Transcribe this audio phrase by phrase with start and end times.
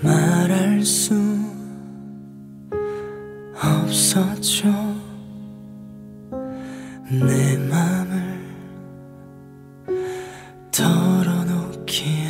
[0.00, 1.14] 말할 수
[3.54, 4.68] 없었죠.
[7.10, 8.44] 내 맘을
[10.70, 12.26] 털어놓기엔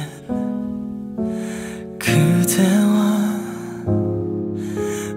[1.98, 3.40] 그대와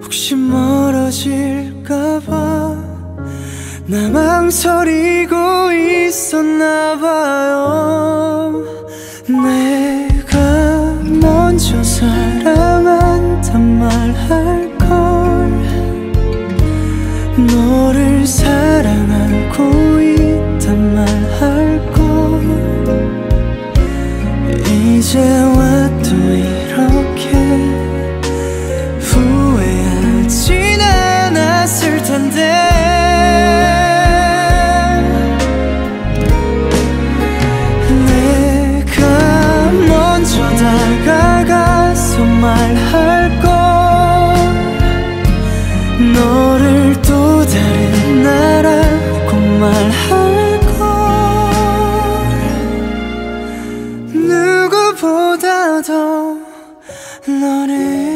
[0.01, 2.29] 혹시 멀어질까봐
[3.85, 5.35] 나 망설이고
[6.07, 6.99] 있었나봐요.
[9.27, 10.08] 내 네.
[11.59, 14.58] 저 사람 한단 말할
[54.99, 56.41] 누구보다도
[57.25, 58.08] 너를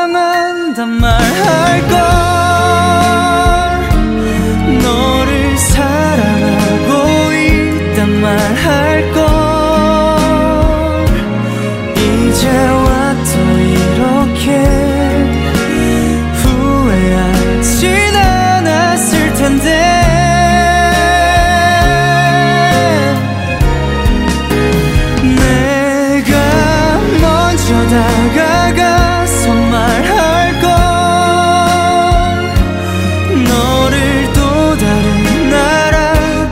[0.00, 2.09] 사랑한단 말할 거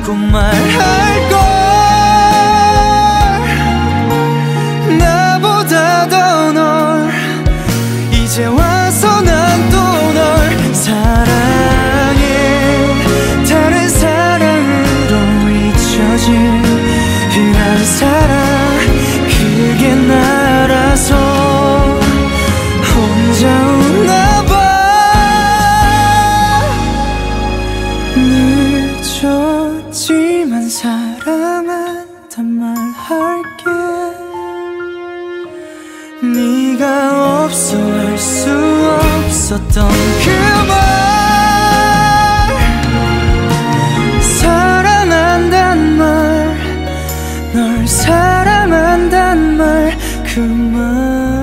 [0.08, 0.14] ku
[36.48, 39.88] 네가 없어 할 수 없었던
[40.24, 40.72] 그말.
[44.20, 46.56] 사랑한단 말
[47.52, 51.37] 널 사랑한단 말 그말.